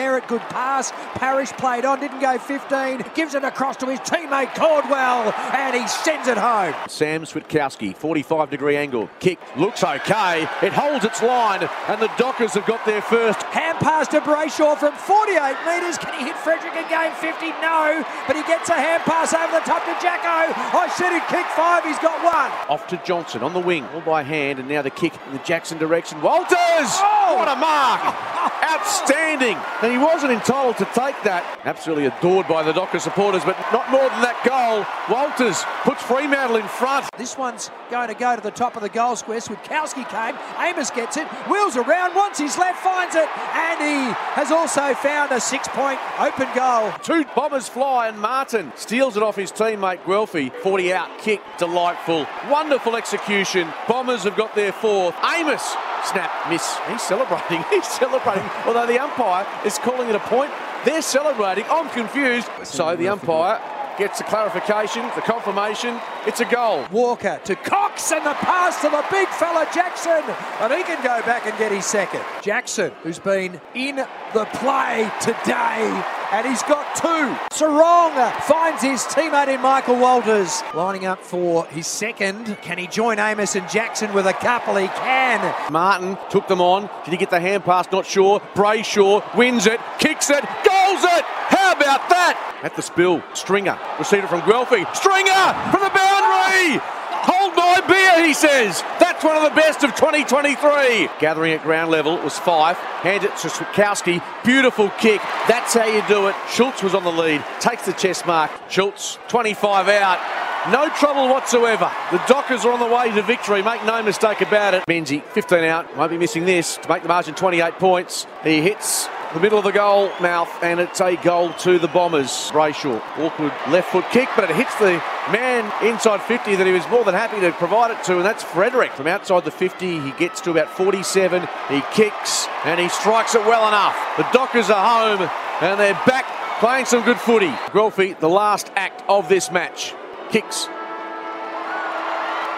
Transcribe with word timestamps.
Merrett, 0.00 0.26
good 0.28 0.40
pass. 0.48 0.92
Parish 1.16 1.52
played 1.52 1.84
on, 1.84 2.00
didn't 2.00 2.20
go 2.20 2.38
15. 2.38 3.04
Gives 3.14 3.34
it 3.34 3.44
across 3.44 3.76
to 3.76 3.86
his 3.86 4.00
teammate 4.00 4.54
Caldwell, 4.54 5.30
and 5.52 5.76
he 5.76 5.86
sends 5.86 6.26
it 6.26 6.38
home. 6.38 6.72
Sam 6.88 7.24
Switkowski, 7.24 7.94
45 7.94 8.48
degree 8.48 8.76
angle. 8.78 9.10
Kick 9.20 9.38
looks 9.58 9.84
okay. 9.84 10.48
It 10.62 10.72
holds 10.72 11.04
its 11.04 11.20
line, 11.20 11.68
and 11.88 12.00
the 12.00 12.10
Dockers 12.16 12.54
have 12.54 12.64
got 12.64 12.82
there 12.86 13.02
first. 13.02 13.42
Hand 13.52 13.76
pass 13.78 14.08
to 14.08 14.22
Brayshaw 14.22 14.78
from 14.78 14.94
48 14.94 15.56
metres. 15.68 15.98
Can 15.98 16.18
he 16.18 16.24
hit 16.24 16.36
Frederick 16.38 16.72
and 16.76 16.88
gain 16.88 17.12
50? 17.20 17.48
No, 17.60 18.02
but 18.26 18.36
he 18.36 18.42
gets 18.44 18.70
a 18.70 18.80
hand 18.80 19.02
pass 19.02 19.34
over 19.34 19.52
the 19.52 19.64
top 19.68 19.84
to 19.84 19.92
Jacko. 20.00 20.48
I 20.56 20.88
said 20.96 21.12
he'd 21.12 21.28
kick 21.28 21.44
five, 21.52 21.84
he's 21.84 21.98
got 21.98 22.16
one. 22.24 22.50
Off 22.70 22.86
to 22.86 22.96
Johnson 23.04 23.42
on 23.42 23.52
the 23.52 23.60
wing, 23.60 23.84
all 23.92 24.00
by 24.00 24.22
hand, 24.22 24.60
and 24.60 24.66
now 24.66 24.80
the 24.80 24.88
kick 24.88 25.12
in 25.26 25.32
the 25.34 25.44
Jackson 25.44 25.76
direction. 25.76 26.22
Walters! 26.22 26.48
Oh! 26.56 27.36
What 27.36 27.48
a 27.48 27.60
mark! 27.60 28.00
Outstanding! 28.72 29.58
And 29.90 29.98
he 29.98 30.06
wasn't 30.06 30.30
entitled 30.30 30.76
to 30.76 30.84
take 30.94 31.20
that. 31.24 31.42
Absolutely 31.64 32.06
adored 32.06 32.46
by 32.46 32.62
the 32.62 32.72
Docker 32.72 33.00
supporters, 33.00 33.42
but 33.44 33.58
not 33.72 33.90
more 33.90 34.08
than 34.08 34.22
that 34.22 34.38
goal. 34.46 34.86
Walters 35.10 35.64
puts 35.82 36.00
Fremantle 36.00 36.58
in 36.58 36.68
front. 36.68 37.06
This 37.18 37.36
one's 37.36 37.72
going 37.90 38.06
to 38.06 38.14
go 38.14 38.36
to 38.36 38.40
the 38.40 38.52
top 38.52 38.76
of 38.76 38.82
the 38.82 38.88
goal 38.88 39.16
square. 39.16 39.40
Switkowski 39.40 40.08
came. 40.08 40.38
Amiss 40.58 40.92
gets 40.92 41.16
it, 41.16 41.26
wheels 41.50 41.76
around, 41.76 42.14
wants 42.14 42.38
his 42.38 42.56
left, 42.56 42.78
finds 42.84 43.16
it, 43.16 43.26
and 43.36 43.80
he 43.80 44.14
has 44.38 44.52
also 44.52 44.94
found 44.94 45.32
a 45.32 45.40
six 45.40 45.66
point 45.66 45.98
open 46.20 46.46
goal. 46.54 46.92
Two 47.02 47.24
bombers 47.34 47.68
fly, 47.68 48.06
and 48.06 48.20
Martin 48.20 48.72
steals 48.76 49.16
it 49.16 49.24
off 49.24 49.34
his 49.34 49.50
teammate 49.50 50.04
Guelfi. 50.04 50.54
40 50.62 50.92
out 50.92 51.18
kick, 51.18 51.40
delightful. 51.58 52.28
Wonderful 52.48 52.94
execution. 52.94 53.66
Bombers 53.88 54.22
have 54.22 54.36
got 54.36 54.54
their 54.54 54.70
fourth. 54.70 55.16
Amiss 55.24 55.74
Snap, 56.04 56.30
miss. 56.48 56.78
He's 56.88 57.02
celebrating. 57.02 57.64
He's 57.70 57.86
celebrating. 57.86 58.48
Although 58.66 58.86
the 58.86 58.98
umpire 58.98 59.46
is 59.64 59.78
calling 59.78 60.08
it 60.08 60.14
a 60.14 60.20
point, 60.20 60.50
they're 60.84 61.02
celebrating. 61.02 61.64
I'm 61.68 61.88
confused. 61.90 62.48
So 62.64 62.96
the 62.96 63.08
umpire 63.08 63.60
gets 63.98 64.18
the 64.18 64.24
clarification, 64.24 65.02
the 65.14 65.20
confirmation. 65.20 66.00
It's 66.26 66.40
a 66.40 66.46
goal. 66.46 66.86
Walker 66.90 67.38
to 67.44 67.54
Cox 67.54 68.12
and 68.12 68.24
the 68.24 68.32
pass 68.32 68.80
to 68.80 68.88
the 68.88 69.04
big 69.10 69.28
fella 69.28 69.68
Jackson. 69.74 70.22
And 70.60 70.72
he 70.72 70.82
can 70.84 71.02
go 71.04 71.20
back 71.26 71.46
and 71.46 71.56
get 71.58 71.70
his 71.70 71.84
second. 71.84 72.22
Jackson, 72.40 72.92
who's 73.02 73.18
been 73.18 73.60
in 73.74 73.96
the 73.96 74.46
play 74.54 75.10
today, 75.20 76.02
and 76.32 76.46
he's 76.46 76.62
got 76.62 76.94
two. 76.96 77.36
Serong 77.56 78.40
finds 78.42 78.82
his 78.82 79.02
teammate 79.02 79.48
in 79.48 79.60
Michael 79.60 79.96
Walters. 79.96 80.62
Lining 80.74 81.06
up 81.06 81.22
for 81.22 81.66
his 81.66 81.86
second. 81.86 82.56
Can 82.62 82.78
he 82.78 82.86
join 82.86 83.18
Amiss 83.18 83.56
and 83.56 83.68
Jackson 83.68 84.12
with 84.12 84.26
a 84.26 84.32
couple? 84.32 84.76
He 84.76 84.88
can. 84.88 85.72
Martin 85.72 86.16
took 86.30 86.48
them 86.48 86.60
on. 86.60 86.88
Did 87.04 87.12
he 87.12 87.16
get 87.16 87.30
the 87.30 87.40
hand 87.40 87.64
pass? 87.64 87.90
Not 87.90 88.06
sure. 88.06 88.40
Brayshaw 88.54 89.36
wins 89.36 89.66
it, 89.66 89.80
kicks 89.98 90.30
it, 90.30 90.42
goals 90.42 91.04
it. 91.04 91.24
How 91.50 91.72
about 91.72 92.08
that? 92.08 92.60
At 92.62 92.76
the 92.76 92.82
spill, 92.82 93.22
Stringer 93.34 93.78
received 93.98 94.24
it 94.24 94.28
from 94.28 94.42
Guelfi. 94.42 94.84
Stringer 94.94 95.44
from 95.70 95.82
the 95.82 95.90
boundary. 95.90 96.80
Hold 97.22 97.54
my 97.56 97.80
beer, 97.86 98.24
he 98.26 98.32
says. 98.32 98.82
One 99.22 99.36
of 99.36 99.42
the 99.42 99.54
best 99.54 99.84
of 99.84 99.94
2023. 99.96 101.10
Gathering 101.18 101.52
at 101.52 101.62
ground 101.62 101.90
level 101.90 102.16
was 102.16 102.38
Fyfe. 102.38 102.78
Hands 103.02 103.22
it 103.22 103.36
to 103.36 103.48
Switkowski. 103.48 104.22
Beautiful 104.44 104.88
kick. 104.98 105.20
That's 105.46 105.74
how 105.74 105.84
you 105.84 106.02
do 106.08 106.28
it. 106.28 106.34
Schultz 106.48 106.82
was 106.82 106.94
on 106.94 107.04
the 107.04 107.12
lead. 107.12 107.44
Takes 107.60 107.84
the 107.84 107.92
chest 107.92 108.26
mark. 108.26 108.50
Schultz, 108.70 109.18
25 109.28 109.88
out. 109.88 110.72
No 110.72 110.88
trouble 110.90 111.28
whatsoever. 111.28 111.92
The 112.10 112.18
Dockers 112.26 112.64
are 112.64 112.72
on 112.72 112.80
the 112.80 112.86
way 112.86 113.10
to 113.10 113.20
victory. 113.22 113.62
Make 113.62 113.84
no 113.84 114.02
mistake 114.02 114.40
about 114.40 114.72
it. 114.72 114.84
Menzies, 114.88 115.22
15 115.32 115.64
out. 115.64 115.94
Won't 115.98 116.10
be 116.10 116.18
missing 116.18 116.46
this 116.46 116.78
to 116.78 116.88
make 116.88 117.02
the 117.02 117.08
margin 117.08 117.34
28 117.34 117.74
points. 117.74 118.26
He 118.42 118.62
hits 118.62 119.06
the 119.34 119.40
middle 119.40 119.58
of 119.58 119.64
the 119.64 119.72
goal 119.72 120.10
mouth, 120.20 120.50
and 120.62 120.80
it's 120.80 121.00
a 121.00 121.16
goal 121.16 121.52
to 121.54 121.78
the 121.78 121.88
Bombers. 121.88 122.30
Brayshaw, 122.50 123.00
awkward 123.18 123.52
left 123.68 123.90
foot 123.90 124.04
kick, 124.10 124.28
but 124.34 124.50
it 124.50 124.56
hits 124.56 124.74
the 124.78 125.02
man 125.30 125.70
inside 125.86 126.20
50 126.22 126.56
that 126.56 126.66
he 126.66 126.72
was 126.72 126.88
more 126.88 127.04
than 127.04 127.14
happy 127.14 127.40
to 127.40 127.52
provide 127.52 127.90
it 127.90 128.02
to, 128.04 128.16
and 128.16 128.24
that's 128.24 128.42
Frederick. 128.42 128.92
From 128.92 129.06
outside 129.06 129.44
the 129.44 129.50
50, 129.50 130.00
he 130.00 130.10
gets 130.12 130.40
to 130.42 130.50
about 130.50 130.68
47. 130.70 131.46
He 131.68 131.82
kicks, 131.92 132.48
and 132.64 132.80
he 132.80 132.88
strikes 132.88 133.34
it 133.34 133.42
well 133.42 133.68
enough. 133.68 133.96
The 134.16 134.26
Dockers 134.32 134.70
are 134.70 135.16
home, 135.16 135.30
and 135.60 135.78
they're 135.78 135.94
back 136.06 136.26
playing 136.58 136.86
some 136.86 137.04
good 137.04 137.18
footy. 137.18 137.50
Guelfi, 137.72 138.18
the 138.18 138.28
last 138.28 138.70
act 138.74 139.02
of 139.08 139.28
this 139.28 139.50
match. 139.50 139.94
Kicks 140.30 140.68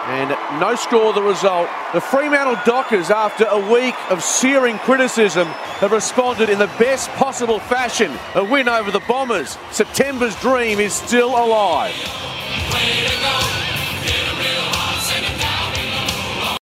and 0.05 0.29
no 0.59 0.75
score 0.75 1.13
the 1.13 1.21
result. 1.21 1.69
The 1.93 2.01
Fremantle 2.01 2.57
Dockers, 2.65 3.09
after 3.09 3.45
a 3.45 3.71
week 3.71 3.95
of 4.11 4.23
searing 4.23 4.77
criticism, 4.79 5.47
have 5.47 5.91
responded 5.91 6.49
in 6.49 6.59
the 6.59 6.67
best 6.77 7.09
possible 7.11 7.59
fashion. 7.59 8.11
A 8.35 8.43
win 8.43 8.67
over 8.67 8.91
the 8.91 8.99
Bombers. 9.01 9.57
September's 9.71 10.35
dream 10.41 10.79
is 10.79 10.93
still 10.93 11.29
alive. 11.29 11.93